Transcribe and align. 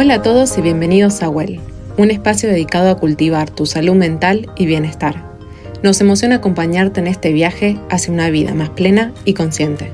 Hola 0.00 0.14
a 0.14 0.22
todos 0.22 0.56
y 0.56 0.60
bienvenidos 0.60 1.24
a 1.24 1.28
Well, 1.28 1.58
un 1.96 2.12
espacio 2.12 2.48
dedicado 2.48 2.88
a 2.88 2.98
cultivar 2.98 3.50
tu 3.50 3.66
salud 3.66 3.96
mental 3.96 4.48
y 4.54 4.64
bienestar. 4.64 5.24
Nos 5.82 6.00
emociona 6.00 6.36
acompañarte 6.36 7.00
en 7.00 7.08
este 7.08 7.32
viaje 7.32 7.80
hacia 7.90 8.12
una 8.12 8.30
vida 8.30 8.54
más 8.54 8.70
plena 8.70 9.12
y 9.24 9.34
consciente. 9.34 9.90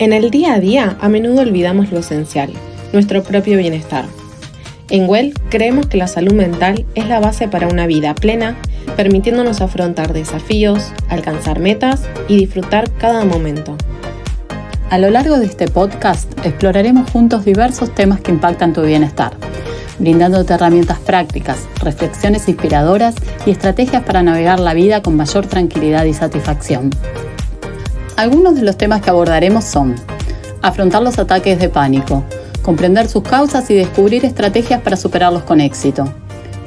En 0.00 0.12
el 0.12 0.32
día 0.32 0.54
a 0.54 0.58
día 0.58 0.98
a 1.00 1.08
menudo 1.08 1.42
olvidamos 1.42 1.92
lo 1.92 2.00
esencial, 2.00 2.50
nuestro 2.92 3.22
propio 3.22 3.58
bienestar. 3.58 4.06
En 4.90 5.08
Well 5.08 5.34
creemos 5.50 5.86
que 5.86 5.98
la 5.98 6.08
salud 6.08 6.32
mental 6.32 6.84
es 6.96 7.06
la 7.06 7.20
base 7.20 7.46
para 7.46 7.68
una 7.68 7.86
vida 7.86 8.16
plena, 8.16 8.56
permitiéndonos 8.96 9.60
afrontar 9.60 10.14
desafíos, 10.14 10.92
alcanzar 11.08 11.60
metas 11.60 12.08
y 12.26 12.38
disfrutar 12.38 12.90
cada 12.98 13.24
momento. 13.24 13.76
A 14.90 14.96
lo 14.96 15.10
largo 15.10 15.38
de 15.38 15.44
este 15.44 15.68
podcast 15.68 16.32
exploraremos 16.46 17.10
juntos 17.10 17.44
diversos 17.44 17.94
temas 17.94 18.20
que 18.20 18.30
impactan 18.30 18.72
tu 18.72 18.80
bienestar, 18.80 19.32
brindándote 19.98 20.54
herramientas 20.54 20.98
prácticas, 20.98 21.58
reflexiones 21.82 22.48
inspiradoras 22.48 23.14
y 23.44 23.50
estrategias 23.50 24.02
para 24.02 24.22
navegar 24.22 24.58
la 24.58 24.72
vida 24.72 25.02
con 25.02 25.14
mayor 25.14 25.46
tranquilidad 25.46 26.06
y 26.06 26.14
satisfacción. 26.14 26.88
Algunos 28.16 28.54
de 28.54 28.62
los 28.62 28.78
temas 28.78 29.02
que 29.02 29.10
abordaremos 29.10 29.64
son 29.64 29.94
afrontar 30.62 31.02
los 31.02 31.18
ataques 31.18 31.58
de 31.58 31.68
pánico, 31.68 32.24
comprender 32.62 33.08
sus 33.08 33.24
causas 33.24 33.70
y 33.70 33.74
descubrir 33.74 34.24
estrategias 34.24 34.80
para 34.80 34.96
superarlos 34.96 35.42
con 35.42 35.60
éxito, 35.60 36.10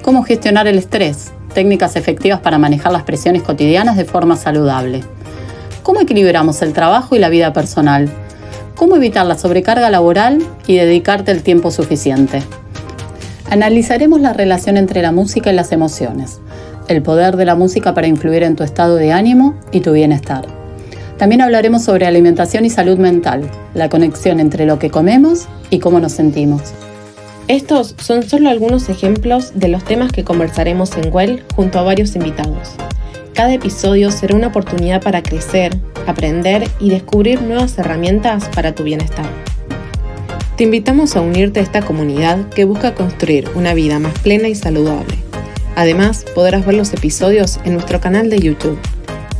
cómo 0.04 0.22
gestionar 0.22 0.68
el 0.68 0.78
estrés, 0.78 1.32
técnicas 1.56 1.96
efectivas 1.96 2.40
para 2.40 2.60
manejar 2.60 2.92
las 2.92 3.02
presiones 3.02 3.42
cotidianas 3.42 3.98
de 3.98 4.06
forma 4.06 4.36
saludable, 4.36 5.04
¿Cómo 5.84 6.00
equilibramos 6.00 6.62
el 6.62 6.74
trabajo 6.74 7.16
y 7.16 7.20
la 7.20 7.30
vida 7.30 7.54
personal? 7.54 8.08
¿Cómo 8.76 8.98
evitar 8.98 9.26
la 9.26 9.38
sobrecarga 9.38 9.90
laboral 9.90 10.40
y 10.68 10.76
dedicarte 10.76 11.32
el 11.32 11.42
tiempo 11.42 11.72
suficiente? 11.72 12.44
Analizaremos 13.50 14.22
la 14.22 14.34
relación 14.34 14.78
entre 14.78 15.02
la 15.02 15.12
música 15.12 15.52
y 15.52 15.56
las 15.56 15.72
emociones, 15.72 16.40
el 16.88 17.02
poder 17.02 17.36
de 17.36 17.46
la 17.46 17.56
música 17.56 17.96
para 17.96 18.06
influir 18.06 18.44
en 18.44 18.56
tu 18.56 18.64
estado 18.64 18.96
de 18.96 19.12
ánimo 19.12 19.56
y 19.72 19.80
tu 19.80 19.92
bienestar. 19.92 20.46
También 21.18 21.42
hablaremos 21.42 21.84
sobre 21.84 22.06
alimentación 22.06 22.64
y 22.64 22.70
salud 22.70 23.00
mental, 23.00 23.50
la 23.74 23.90
conexión 23.90 24.40
entre 24.40 24.68
lo 24.68 24.78
que 24.78 24.92
comemos 24.92 25.48
y 25.72 25.80
cómo 25.80 26.00
nos 26.00 26.12
sentimos. 26.12 26.62
Estos 27.48 27.96
son 28.00 28.22
solo 28.22 28.50
algunos 28.50 28.88
ejemplos 28.88 29.54
de 29.56 29.68
los 29.68 29.84
temas 29.84 30.12
que 30.12 30.24
conversaremos 30.24 30.96
en 30.98 31.12
Well 31.12 31.44
junto 31.56 31.80
a 31.80 31.84
varios 31.84 32.16
invitados. 32.16 32.76
Cada 33.34 33.54
episodio 33.54 34.12
será 34.12 34.36
una 34.36 34.48
oportunidad 34.48 35.02
para 35.02 35.24
crecer, 35.24 35.78
aprender 36.06 36.68
y 36.80 36.90
descubrir 36.90 37.42
nuevas 37.42 37.78
herramientas 37.78 38.50
para 38.54 38.76
tu 38.76 38.84
bienestar. 38.84 39.26
Te 40.58 40.66
invitamos 40.66 41.16
a 41.16 41.22
unirte 41.22 41.60
a 41.60 41.64
esta 41.64 41.82
comunidad 41.82 42.50
que 42.50 42.66
busca 42.66 42.94
construir 42.94 43.50
una 43.56 43.74
vida 43.74 44.00
más 44.00 44.20
plena 44.20 44.50
y 44.50 44.56
saludable. 44.56 45.16
Además, 45.76 46.26
podrás 46.36 46.66
ver 46.66 46.76
los 46.76 46.94
episodios 46.94 47.60
en 47.64 47.74
nuestro 47.74 48.02
canal 48.02 48.30
de 48.30 48.40
YouTube. 48.40 48.78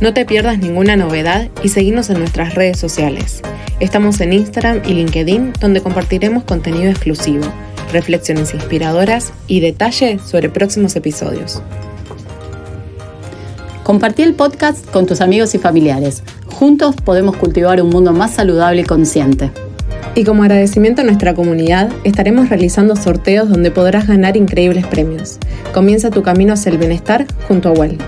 No 0.00 0.14
te 0.14 0.24
pierdas 0.24 0.58
ninguna 0.58 0.96
novedad 0.96 1.48
y 1.62 1.68
seguimos 1.68 2.08
en 2.08 2.18
nuestras 2.18 2.54
redes 2.54 2.78
sociales. 2.78 3.42
Estamos 3.78 4.20
en 4.20 4.32
Instagram 4.32 4.80
y 4.86 4.94
LinkedIn 4.94 5.52
donde 5.60 5.82
compartiremos 5.82 6.44
contenido 6.44 6.90
exclusivo, 6.90 7.44
reflexiones 7.92 8.54
inspiradoras 8.54 9.32
y 9.46 9.60
detalles 9.60 10.22
sobre 10.22 10.48
próximos 10.48 10.96
episodios. 10.96 11.62
Compartí 13.92 14.22
el 14.22 14.32
podcast 14.32 14.90
con 14.90 15.04
tus 15.04 15.20
amigos 15.20 15.54
y 15.54 15.58
familiares. 15.58 16.22
Juntos 16.46 16.94
podemos 16.96 17.36
cultivar 17.36 17.82
un 17.82 17.90
mundo 17.90 18.14
más 18.14 18.30
saludable 18.30 18.80
y 18.80 18.84
consciente. 18.84 19.50
Y 20.14 20.24
como 20.24 20.44
agradecimiento 20.44 21.02
a 21.02 21.04
nuestra 21.04 21.34
comunidad, 21.34 21.90
estaremos 22.02 22.48
realizando 22.48 22.96
sorteos 22.96 23.50
donde 23.50 23.70
podrás 23.70 24.06
ganar 24.06 24.38
increíbles 24.38 24.86
premios. 24.86 25.36
Comienza 25.74 26.08
tu 26.08 26.22
camino 26.22 26.54
hacia 26.54 26.72
el 26.72 26.78
bienestar 26.78 27.26
junto 27.46 27.68
a 27.68 27.72
Well. 27.72 27.98